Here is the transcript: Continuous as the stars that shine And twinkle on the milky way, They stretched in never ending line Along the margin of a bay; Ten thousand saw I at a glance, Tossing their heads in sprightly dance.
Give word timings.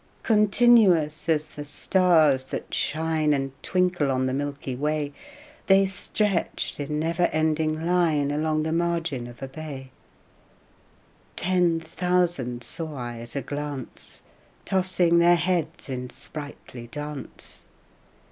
Continuous 0.23 1.29
as 1.29 1.45
the 1.49 1.63
stars 1.63 2.45
that 2.45 2.73
shine 2.73 3.33
And 3.33 3.51
twinkle 3.61 4.09
on 4.09 4.25
the 4.25 4.33
milky 4.33 4.75
way, 4.75 5.13
They 5.67 5.85
stretched 5.85 6.79
in 6.79 6.97
never 6.97 7.27
ending 7.31 7.85
line 7.85 8.31
Along 8.31 8.63
the 8.63 8.71
margin 8.71 9.27
of 9.27 9.43
a 9.43 9.47
bay; 9.47 9.91
Ten 11.35 11.79
thousand 11.79 12.63
saw 12.63 12.95
I 12.97 13.19
at 13.19 13.35
a 13.35 13.43
glance, 13.43 14.21
Tossing 14.65 15.19
their 15.19 15.35
heads 15.35 15.87
in 15.87 16.09
sprightly 16.09 16.87
dance. 16.87 17.63